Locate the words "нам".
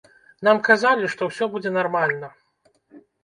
0.47-0.61